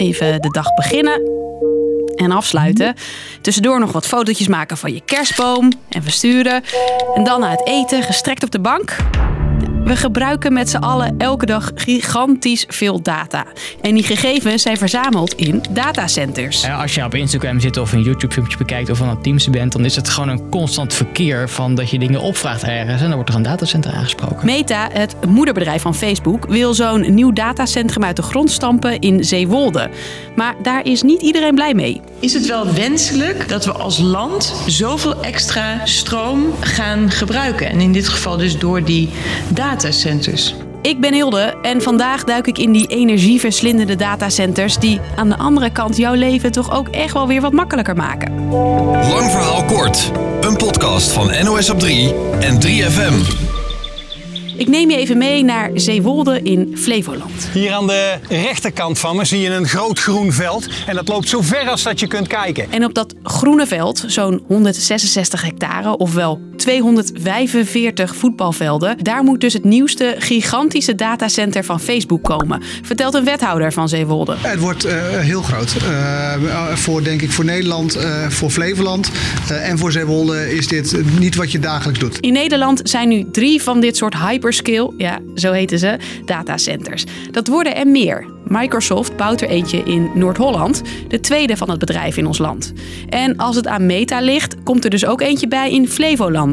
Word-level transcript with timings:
Even 0.00 0.40
de 0.40 0.50
dag 0.50 0.74
beginnen 0.74 1.22
en 2.16 2.30
afsluiten. 2.30 2.94
Tussendoor 3.40 3.80
nog 3.80 3.92
wat 3.92 4.06
fotootjes 4.06 4.48
maken 4.48 4.76
van 4.76 4.94
je 4.94 5.00
kerstboom 5.04 5.72
en 5.88 6.02
versturen. 6.02 6.62
En 7.14 7.24
dan 7.24 7.40
na 7.40 7.50
het 7.50 7.66
eten 7.66 8.02
gestrekt 8.02 8.42
op 8.42 8.50
de 8.50 8.60
bank. 8.60 8.96
We 9.84 9.96
gebruiken 9.96 10.52
met 10.52 10.70
z'n 10.70 10.76
allen 10.76 11.14
elke 11.18 11.46
dag 11.46 11.70
gigantisch 11.74 12.64
veel 12.68 13.02
data. 13.02 13.44
En 13.80 13.94
die 13.94 14.02
gegevens 14.02 14.62
zijn 14.62 14.76
verzameld 14.76 15.34
in 15.34 15.62
datacenters. 15.70 16.68
Als 16.68 16.94
je 16.94 17.04
op 17.04 17.14
Instagram 17.14 17.60
zit 17.60 17.76
of 17.76 17.92
een 17.92 18.02
YouTube-filmpje 18.02 18.56
bekijkt 18.56 18.90
of 18.90 18.98
van 18.98 19.08
een 19.08 19.22
Teams 19.22 19.50
bent, 19.50 19.72
dan 19.72 19.84
is 19.84 19.96
het 19.96 20.08
gewoon 20.08 20.28
een 20.28 20.48
constant 20.48 20.94
verkeer 20.94 21.48
van 21.48 21.74
dat 21.74 21.90
je 21.90 21.98
dingen 21.98 22.20
opvraagt 22.20 22.62
ergens 22.62 23.00
en 23.00 23.06
dan 23.06 23.14
wordt 23.14 23.28
er 23.28 23.34
een 23.36 23.42
datacenter 23.42 23.92
aangesproken. 23.92 24.46
Meta, 24.46 24.88
het 24.92 25.16
moederbedrijf 25.28 25.82
van 25.82 25.94
Facebook, 25.94 26.46
wil 26.46 26.74
zo'n 26.74 27.14
nieuw 27.14 27.32
datacentrum 27.32 28.04
uit 28.04 28.16
de 28.16 28.22
grond 28.22 28.50
stampen 28.50 28.98
in 28.98 29.24
Zeewolde. 29.24 29.90
Maar 30.36 30.54
daar 30.62 30.84
is 30.84 31.02
niet 31.02 31.22
iedereen 31.22 31.54
blij 31.54 31.74
mee. 31.74 32.00
Is 32.18 32.32
het 32.32 32.46
wel 32.46 32.72
wenselijk 32.72 33.48
dat 33.48 33.64
we 33.64 33.72
als 33.72 33.98
land 33.98 34.54
zoveel 34.66 35.22
extra 35.22 35.86
stroom 35.86 36.54
gaan 36.60 37.10
gebruiken? 37.10 37.70
En 37.70 37.80
in 37.80 37.92
dit 37.92 38.08
geval 38.08 38.36
dus 38.36 38.58
door 38.58 38.84
die 38.84 39.08
datacenters. 39.70 40.54
Ik 40.82 41.00
ben 41.00 41.14
Hilde 41.14 41.54
en 41.62 41.82
vandaag 41.82 42.24
duik 42.24 42.46
ik 42.46 42.58
in 42.58 42.72
die 42.72 42.86
energieverslindende 42.86 43.96
datacenters 43.96 44.78
die 44.78 45.00
aan 45.16 45.28
de 45.28 45.36
andere 45.36 45.70
kant 45.70 45.96
jouw 45.96 46.14
leven 46.14 46.52
toch 46.52 46.72
ook 46.72 46.88
echt 46.88 47.12
wel 47.12 47.26
weer 47.26 47.40
wat 47.40 47.52
makkelijker 47.52 47.96
maken. 47.96 48.48
Lang 49.08 49.30
verhaal 49.30 49.64
kort. 49.64 50.12
Een 50.40 50.56
podcast 50.56 51.12
van 51.12 51.30
NOS 51.44 51.70
op 51.70 51.78
3 51.78 52.14
en 52.40 52.60
3FM. 52.66 53.48
Ik 54.56 54.68
neem 54.68 54.90
je 54.90 54.96
even 54.96 55.18
mee 55.18 55.44
naar 55.44 55.70
Zeewolde 55.74 56.42
in 56.42 56.76
Flevoland. 56.76 57.48
Hier 57.52 57.72
aan 57.72 57.86
de 57.86 58.18
rechterkant 58.28 58.98
van 58.98 59.16
me 59.16 59.24
zie 59.24 59.40
je 59.40 59.50
een 59.50 59.68
groot 59.68 59.98
groen 59.98 60.32
veld. 60.32 60.68
En 60.86 60.94
dat 60.94 61.08
loopt 61.08 61.28
zo 61.28 61.40
ver 61.40 61.68
als 61.68 61.82
dat 61.82 62.00
je 62.00 62.06
kunt 62.06 62.26
kijken. 62.26 62.66
En 62.70 62.84
op 62.84 62.94
dat 62.94 63.14
groene 63.22 63.66
veld, 63.66 64.04
zo'n 64.06 64.42
166 64.46 65.42
hectare, 65.42 65.96
ofwel 65.96 66.40
245 66.60 68.16
voetbalvelden, 68.16 68.96
daar 68.98 69.22
moet 69.22 69.40
dus 69.40 69.52
het 69.52 69.64
nieuwste 69.64 70.14
gigantische 70.18 70.94
datacenter 70.94 71.64
van 71.64 71.80
Facebook 71.80 72.24
komen. 72.24 72.62
Vertelt 72.82 73.14
een 73.14 73.24
wethouder 73.24 73.72
van 73.72 73.88
Zeewolde. 73.88 74.36
Het 74.38 74.60
wordt 74.60 74.86
uh, 74.86 74.92
heel 75.18 75.42
groot. 75.42 75.76
Uh, 75.82 76.72
voor, 76.74 77.04
denk 77.04 77.22
ik, 77.22 77.30
voor 77.30 77.44
Nederland, 77.44 77.96
uh, 77.96 78.28
voor 78.28 78.50
Flevoland 78.50 79.10
en 79.48 79.78
voor 79.78 79.92
Zeewolde 79.92 80.54
is 80.56 80.68
dit 80.68 80.96
niet 81.18 81.34
wat 81.34 81.52
je 81.52 81.58
dagelijks 81.58 82.00
doet. 82.00 82.18
In 82.20 82.32
Nederland 82.32 82.80
zijn 82.82 83.08
nu 83.08 83.26
drie 83.32 83.62
van 83.62 83.80
dit 83.80 83.96
soort 83.96 84.14
hyper 84.14 84.50
hyperscale, 84.50 84.92
ja, 84.96 85.18
zo 85.34 85.52
heten 85.52 85.78
ze, 85.78 85.98
datacenters. 86.24 87.04
Dat 87.30 87.48
worden 87.48 87.76
er 87.76 87.86
meer. 87.86 88.26
Microsoft 88.44 89.16
bouwt 89.16 89.40
er 89.40 89.48
eentje 89.48 89.82
in 89.82 90.10
Noord-Holland, 90.14 90.82
de 91.08 91.20
tweede 91.20 91.56
van 91.56 91.70
het 91.70 91.78
bedrijf 91.78 92.16
in 92.16 92.26
ons 92.26 92.38
land. 92.38 92.72
En 93.08 93.36
als 93.36 93.56
het 93.56 93.66
aan 93.66 93.86
Meta 93.86 94.20
ligt, 94.20 94.62
komt 94.62 94.84
er 94.84 94.90
dus 94.90 95.06
ook 95.06 95.20
eentje 95.20 95.48
bij 95.48 95.70
in 95.70 95.88
Flevoland. 95.88 96.49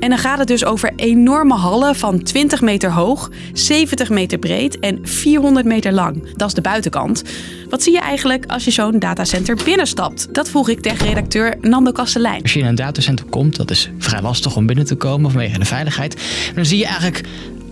En 0.00 0.08
dan 0.08 0.18
gaat 0.18 0.38
het 0.38 0.48
dus 0.48 0.64
over 0.64 0.92
enorme 0.96 1.54
hallen 1.54 1.96
van 1.96 2.22
20 2.22 2.60
meter 2.60 2.92
hoog, 2.92 3.30
70 3.52 4.10
meter 4.10 4.38
breed 4.38 4.78
en 4.78 4.98
400 5.02 5.66
meter 5.66 5.92
lang. 5.92 6.36
Dat 6.36 6.48
is 6.48 6.54
de 6.54 6.60
buitenkant. 6.60 7.22
Wat 7.70 7.82
zie 7.82 7.92
je 7.92 8.00
eigenlijk 8.00 8.46
als 8.46 8.64
je 8.64 8.70
zo'n 8.70 8.98
datacenter 8.98 9.58
binnenstapt? 9.64 10.34
Dat 10.34 10.48
vroeg 10.48 10.68
ik 10.68 10.80
tegen 10.80 11.06
redacteur 11.06 11.56
Nando 11.60 11.92
Kastelein. 11.92 12.42
Als 12.42 12.52
je 12.52 12.60
in 12.60 12.66
een 12.66 12.74
datacenter 12.74 13.24
komt, 13.24 13.56
dat 13.56 13.70
is 13.70 13.90
vrij 13.98 14.22
lastig 14.22 14.56
om 14.56 14.66
binnen 14.66 14.84
te 14.84 14.94
komen 14.94 15.30
vanwege 15.30 15.58
de 15.58 15.64
veiligheid. 15.64 16.16
Dan 16.54 16.64
zie 16.64 16.78
je 16.78 16.86
eigenlijk 16.86 17.28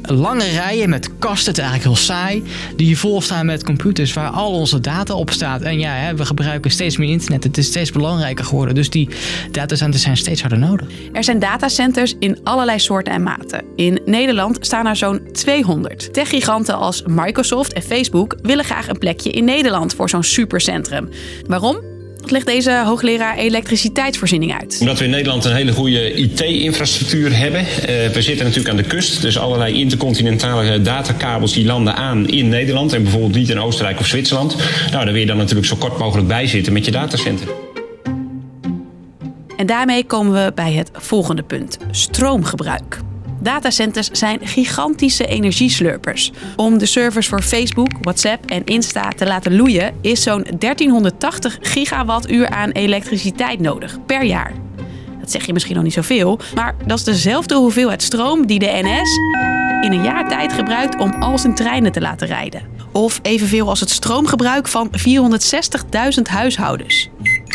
lange 0.06 0.44
rijen 0.44 0.88
met 0.88 1.18
kasten, 1.18 1.52
het 1.52 1.58
is 1.58 1.64
eigenlijk 1.64 1.82
heel 1.82 2.04
saai, 2.06 2.42
die 2.76 2.98
vol 2.98 3.20
staan 3.20 3.46
met 3.46 3.64
computers 3.64 4.12
waar 4.12 4.28
al 4.28 4.52
onze 4.52 4.80
data 4.80 5.14
op 5.14 5.30
staat. 5.30 5.62
En 5.62 5.78
ja, 5.78 5.92
hè, 5.92 6.14
we 6.14 6.24
gebruiken 6.24 6.70
steeds 6.70 6.96
meer 6.96 7.08
internet, 7.08 7.44
het 7.44 7.58
is 7.58 7.66
steeds 7.66 7.92
belangrijker 7.92 8.44
geworden. 8.44 8.74
Dus 8.74 8.90
die 8.90 9.08
datacenters 9.50 10.02
zijn 10.02 10.16
steeds 10.16 10.40
harder 10.40 10.58
nodig. 10.58 10.88
Er 11.12 11.24
zijn 11.24 11.38
datacenters 11.38 12.14
in 12.18 12.38
allerlei 12.44 12.78
soorten 12.78 13.12
en 13.12 13.22
maten. 13.22 13.64
In 13.76 14.00
Nederland 14.04 14.58
staan 14.60 14.86
er 14.86 14.96
zo'n 14.96 15.20
200. 15.32 16.12
Techgiganten 16.12 16.76
als 16.76 17.02
Microsoft 17.06 17.72
en 17.72 17.82
Facebook 17.82 18.36
willen 18.42 18.64
graag 18.64 18.88
een 18.88 18.98
plekje 18.98 19.30
in 19.30 19.44
Nederland 19.44 19.94
voor 19.94 20.08
zo'n 20.08 20.22
supercentrum. 20.22 21.08
Waarom? 21.46 21.95
Legt 22.30 22.46
deze 22.46 22.82
hoogleraar 22.84 23.36
elektriciteitsvoorziening 23.36 24.54
uit. 24.60 24.76
Omdat 24.80 24.98
we 24.98 25.04
in 25.04 25.10
Nederland 25.10 25.44
een 25.44 25.54
hele 25.54 25.72
goede 25.72 26.12
IT-infrastructuur 26.12 27.36
hebben. 27.36 27.60
Uh, 27.60 27.66
we 27.86 28.22
zitten 28.22 28.44
natuurlijk 28.44 28.68
aan 28.68 28.82
de 28.82 28.88
kust, 28.88 29.22
dus 29.22 29.38
allerlei 29.38 29.74
intercontinentale 29.74 30.82
datakabels 30.82 31.52
die 31.52 31.66
landen 31.66 31.94
aan 31.94 32.28
in 32.28 32.48
Nederland 32.48 32.92
en 32.92 33.02
bijvoorbeeld 33.02 33.34
niet 33.34 33.50
in 33.50 33.60
Oostenrijk 33.60 33.98
of 33.98 34.06
Zwitserland. 34.06 34.56
Nou, 34.90 35.04
daar 35.04 35.12
wil 35.12 35.20
je 35.20 35.26
dan 35.26 35.36
natuurlijk 35.36 35.66
zo 35.66 35.76
kort 35.76 35.98
mogelijk 35.98 36.28
bij 36.28 36.46
zitten 36.46 36.72
met 36.72 36.84
je 36.84 36.90
datacenter. 36.90 37.48
En 39.56 39.66
daarmee 39.66 40.04
komen 40.04 40.44
we 40.44 40.52
bij 40.54 40.72
het 40.72 40.90
volgende 40.92 41.42
punt: 41.42 41.78
stroomgebruik. 41.90 42.98
Datacenters 43.46 44.10
zijn 44.10 44.38
gigantische 44.42 45.26
energieslurpers. 45.26 46.32
Om 46.56 46.78
de 46.78 46.86
servers 46.86 47.28
voor 47.28 47.42
Facebook, 47.42 47.88
WhatsApp 48.00 48.50
en 48.50 48.64
Insta 48.64 49.08
te 49.08 49.26
laten 49.26 49.56
loeien, 49.56 49.94
is 50.00 50.22
zo'n 50.22 50.46
1380 50.58 51.58
gigawattuur 51.60 52.48
aan 52.48 52.70
elektriciteit 52.70 53.60
nodig 53.60 53.98
per 54.06 54.24
jaar. 54.24 54.52
Dat 55.20 55.30
zeg 55.30 55.46
je 55.46 55.52
misschien 55.52 55.74
nog 55.74 55.84
niet 55.84 55.92
zoveel, 55.92 56.38
maar 56.54 56.74
dat 56.86 56.98
is 56.98 57.04
dezelfde 57.04 57.54
hoeveelheid 57.54 58.02
stroom 58.02 58.46
die 58.46 58.58
de 58.58 58.80
NS 58.82 59.18
in 59.84 59.92
een 59.92 60.04
jaar 60.04 60.28
tijd 60.28 60.52
gebruikt 60.52 60.98
om 60.98 61.10
al 61.10 61.38
zijn 61.38 61.54
treinen 61.54 61.92
te 61.92 62.00
laten 62.00 62.26
rijden. 62.26 62.62
Of 62.92 63.18
evenveel 63.22 63.68
als 63.68 63.80
het 63.80 63.90
stroomgebruik 63.90 64.68
van 64.68 64.90
460.000 66.16 66.22
huishoudens. 66.22 67.08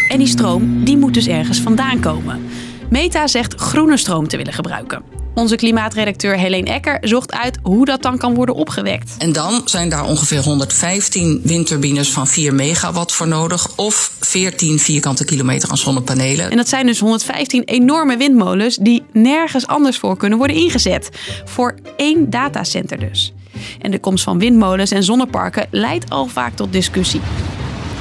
En 0.08 0.18
die 0.18 0.28
stroom 0.28 0.84
die 0.84 0.98
moet 0.98 1.14
dus 1.14 1.28
ergens 1.28 1.60
vandaan 1.60 2.00
komen. 2.00 2.46
Meta 2.90 3.28
zegt 3.28 3.56
groene 3.56 3.98
stroom 3.98 4.28
te 4.28 4.38
willen 4.38 4.54
gebruiken. 4.54 5.21
Onze 5.34 5.56
klimaatredacteur 5.56 6.38
Helene 6.38 6.70
Ecker 6.70 6.98
zocht 7.02 7.32
uit 7.32 7.60
hoe 7.64 7.86
dat 7.86 8.02
dan 8.02 8.18
kan 8.18 8.34
worden 8.34 8.56
opgewekt. 8.56 9.16
En 9.18 9.32
dan 9.32 9.62
zijn 9.66 9.90
daar 9.90 10.06
ongeveer 10.06 10.44
115 10.44 11.42
windturbines 11.44 12.10
van 12.12 12.28
4 12.28 12.54
megawatt 12.54 13.14
voor 13.14 13.28
nodig. 13.28 13.76
Of 13.76 14.14
14 14.20 14.80
vierkante 14.80 15.26
kilometer 15.26 15.70
aan 15.70 15.78
zonnepanelen. 15.78 16.52
En 16.52 16.58
dat 16.58 16.70
zijn 16.70 16.86
dus 16.86 17.00
115 17.00 17.64
enorme 17.64 18.18
windmolens 18.18 18.76
die 18.76 19.04
nergens 19.12 19.68
anders 19.68 19.98
voor 19.98 20.18
kunnen 20.18 20.38
worden 20.38 20.56
ingezet. 20.56 21.10
Voor 21.46 21.76
één 21.98 22.30
datacenter 22.30 23.00
dus. 23.00 23.34
En 23.82 23.92
de 23.92 24.00
komst 24.00 24.24
van 24.24 24.40
windmolens 24.40 24.92
en 24.92 25.04
zonneparken 25.04 25.68
leidt 25.70 26.10
al 26.10 26.28
vaak 26.28 26.56
tot 26.56 26.74
discussie. 26.74 27.22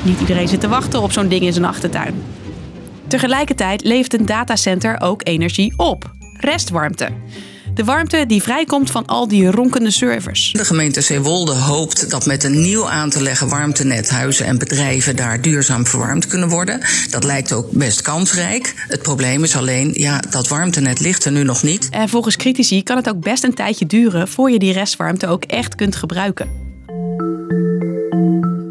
Niet 0.03 0.21
iedereen 0.21 0.49
zit 0.49 0.61
te 0.61 0.69
wachten 0.69 1.03
op 1.03 1.13
zo'n 1.13 1.29
ding 1.29 1.43
in 1.43 1.53
zijn 1.53 1.65
achtertuin. 1.65 2.23
Tegelijkertijd 3.09 3.85
levert 3.85 4.15
een 4.15 4.27
datacenter 4.27 5.01
ook 5.01 5.21
energie 5.25 5.73
op 5.77 6.19
restwarmte. 6.41 7.09
De 7.75 7.85
warmte 7.85 8.25
die 8.27 8.43
vrijkomt 8.43 8.91
van 8.91 9.07
al 9.07 9.29
die 9.29 9.51
ronkende 9.51 9.91
servers. 9.91 10.53
De 10.53 10.65
gemeente 10.65 11.01
Zeewolde 11.01 11.53
hoopt 11.53 12.11
dat 12.11 12.27
met 12.27 12.45
een 12.45 12.61
nieuw 12.61 12.89
aan 12.89 13.11
te 13.11 13.23
leggen 13.23 13.49
warmtenet 13.49 14.11
huizen 14.11 14.47
en 14.47 14.59
bedrijven 14.59 15.17
daar 15.17 15.41
duurzaam 15.41 15.87
verwarmd 15.87 16.27
kunnen 16.27 16.49
worden. 16.49 16.81
Dat 17.11 17.25
lijkt 17.25 17.53
ook 17.53 17.71
best 17.71 18.03
kansrijk. 18.03 18.75
Het 18.77 19.03
probleem 19.03 19.45
is 19.45 19.57
alleen, 19.57 19.93
ja, 19.95 20.21
dat 20.31 20.49
warmtenet 20.49 21.01
ligt 21.01 21.25
er 21.25 21.33
nu 21.33 21.43
nog 21.43 21.63
niet. 21.63 21.89
En 21.91 22.09
volgens 22.09 22.37
critici 22.37 22.83
kan 22.83 22.97
het 22.97 23.09
ook 23.09 23.21
best 23.21 23.45
een 23.45 23.55
tijdje 23.55 23.87
duren 23.87 24.29
voor 24.29 24.51
je 24.51 24.59
die 24.59 24.73
restwarmte 24.73 25.27
ook 25.27 25.45
echt 25.45 25.75
kunt 25.75 25.97
gebruiken. 25.97 26.70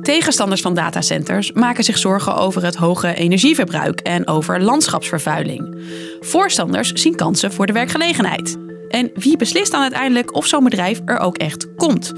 Tegenstanders 0.10 0.62
van 0.62 0.74
datacenters 0.74 1.52
maken 1.52 1.84
zich 1.84 1.98
zorgen 1.98 2.36
over 2.36 2.64
het 2.64 2.76
hoge 2.76 3.14
energieverbruik 3.14 4.00
en 4.00 4.28
over 4.28 4.62
landschapsvervuiling. 4.62 5.76
Voorstanders 6.20 6.92
zien 6.92 7.16
kansen 7.16 7.52
voor 7.52 7.66
de 7.66 7.74
werkgelegenheid. 7.74 8.58
En 8.88 9.12
wie 9.14 9.38
beslist 9.38 9.72
dan 9.72 9.82
uiteindelijk 9.82 10.36
of 10.36 10.46
zo'n 10.46 10.64
bedrijf 10.64 11.02
er 11.06 11.20
ook 11.20 11.38
echt 11.38 11.76
komt? 11.76 12.14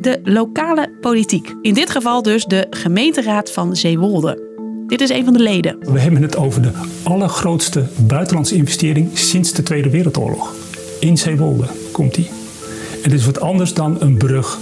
De 0.00 0.20
lokale 0.24 0.90
politiek. 1.00 1.54
In 1.62 1.74
dit 1.74 1.90
geval 1.90 2.22
dus 2.22 2.44
de 2.44 2.66
gemeenteraad 2.70 3.52
van 3.52 3.76
Zeewolde. 3.76 4.50
Dit 4.86 5.00
is 5.00 5.10
een 5.10 5.24
van 5.24 5.32
de 5.32 5.42
leden. 5.42 5.78
We 5.92 6.00
hebben 6.00 6.22
het 6.22 6.36
over 6.36 6.62
de 6.62 6.72
allergrootste 7.02 7.86
buitenlandse 8.06 8.54
investering 8.54 9.18
sinds 9.18 9.52
de 9.52 9.62
Tweede 9.62 9.90
Wereldoorlog. 9.90 10.54
In 11.00 11.18
Zeewolde 11.18 11.66
komt 11.92 12.14
die. 12.14 12.41
Het 13.02 13.12
is 13.12 13.24
wat 13.24 13.40
anders 13.40 13.74
dan 13.74 13.96
een 14.00 14.16
brug, 14.16 14.58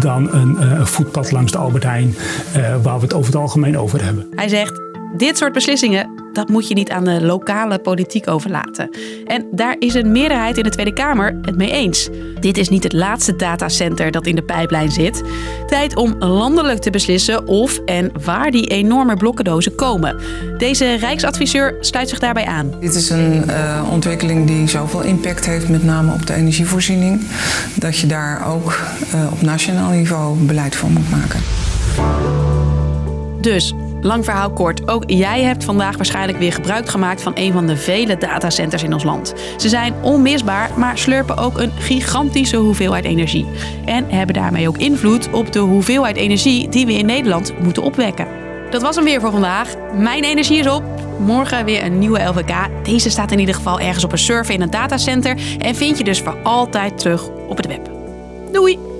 dan 0.00 0.34
een 0.34 0.56
uh, 0.60 0.84
voetpad 0.84 1.30
langs 1.30 1.52
de 1.52 1.58
Albert 1.58 1.84
Heijn, 1.84 2.14
uh, 2.56 2.82
waar 2.82 2.96
we 2.96 3.02
het 3.02 3.14
over 3.14 3.32
het 3.32 3.40
algemeen 3.40 3.78
over 3.78 4.04
hebben. 4.04 4.26
Hij 4.34 4.48
zegt, 4.48 4.80
dit 5.16 5.36
soort 5.36 5.52
beslissingen 5.52 6.21
dat 6.32 6.48
moet 6.48 6.68
je 6.68 6.74
niet 6.74 6.90
aan 6.90 7.04
de 7.04 7.24
lokale 7.24 7.78
politiek 7.78 8.28
overlaten. 8.28 8.96
En 9.24 9.46
daar 9.50 9.76
is 9.78 9.94
een 9.94 10.12
meerderheid 10.12 10.56
in 10.56 10.62
de 10.62 10.70
Tweede 10.70 10.92
Kamer 10.92 11.38
het 11.42 11.56
mee 11.56 11.70
eens. 11.70 12.08
Dit 12.40 12.58
is 12.58 12.68
niet 12.68 12.82
het 12.82 12.92
laatste 12.92 13.36
datacenter 13.36 14.10
dat 14.10 14.26
in 14.26 14.34
de 14.34 14.42
pijplijn 14.42 14.90
zit. 14.90 15.22
Tijd 15.66 15.96
om 15.96 16.14
landelijk 16.18 16.80
te 16.80 16.90
beslissen 16.90 17.46
of 17.46 17.78
en 17.78 18.12
waar 18.24 18.50
die 18.50 18.66
enorme 18.66 19.16
blokkendozen 19.16 19.74
komen. 19.74 20.16
Deze 20.58 20.94
Rijksadviseur 20.94 21.76
sluit 21.80 22.08
zich 22.08 22.18
daarbij 22.18 22.46
aan. 22.46 22.74
Dit 22.80 22.94
is 22.94 23.10
een 23.10 23.44
uh, 23.46 23.88
ontwikkeling 23.90 24.46
die 24.46 24.68
zoveel 24.68 25.02
impact 25.02 25.46
heeft, 25.46 25.68
met 25.68 25.84
name 25.84 26.12
op 26.12 26.26
de 26.26 26.34
energievoorziening, 26.34 27.20
dat 27.74 27.98
je 27.98 28.06
daar 28.06 28.46
ook 28.46 28.78
uh, 29.14 29.32
op 29.32 29.42
nationaal 29.42 29.90
niveau 29.90 30.36
beleid 30.36 30.76
voor 30.76 30.90
moet 30.90 31.10
maken. 31.10 31.40
Dus, 33.40 33.74
lang 34.04 34.24
verhaal 34.24 34.52
kort, 34.52 34.88
ook 34.88 35.02
jij 35.06 35.42
hebt 35.42 35.64
vandaag 35.64 35.96
waarschijnlijk 35.96 36.38
weer 36.38 36.52
gebruik 36.52 36.88
gemaakt 36.88 37.22
van 37.22 37.32
een 37.34 37.52
van 37.52 37.66
de 37.66 37.76
vele 37.76 38.18
datacenters 38.18 38.82
in 38.82 38.92
ons 38.92 39.04
land. 39.04 39.34
Ze 39.56 39.68
zijn 39.68 39.94
onmisbaar, 40.02 40.70
maar 40.76 40.98
slurpen 40.98 41.36
ook 41.36 41.58
een 41.58 41.72
gigantische 41.78 42.56
hoeveelheid 42.56 43.04
energie. 43.04 43.46
En 43.84 44.10
hebben 44.10 44.34
daarmee 44.34 44.68
ook 44.68 44.78
invloed 44.78 45.30
op 45.30 45.52
de 45.52 45.58
hoeveelheid 45.58 46.16
energie 46.16 46.68
die 46.68 46.86
we 46.86 46.92
in 46.92 47.06
Nederland 47.06 47.52
moeten 47.62 47.82
opwekken. 47.82 48.26
Dat 48.70 48.82
was 48.82 48.96
hem 48.96 49.04
weer 49.04 49.20
voor 49.20 49.30
vandaag. 49.30 49.74
Mijn 49.94 50.24
energie 50.24 50.58
is 50.58 50.68
op. 50.68 50.82
Morgen 51.18 51.64
weer 51.64 51.84
een 51.84 51.98
nieuwe 51.98 52.22
LVK. 52.22 52.54
Deze 52.82 53.10
staat 53.10 53.32
in 53.32 53.38
ieder 53.38 53.54
geval 53.54 53.80
ergens 53.80 54.04
op 54.04 54.12
een 54.12 54.18
server 54.18 54.54
in 54.54 54.62
een 54.62 54.70
datacenter 54.70 55.36
en 55.58 55.74
vind 55.74 55.98
je 55.98 56.04
dus 56.04 56.20
voor 56.20 56.36
altijd 56.42 56.98
terug 56.98 57.28
op 57.28 57.56
het 57.56 57.66
web. 57.66 57.90
Doei! 58.52 58.91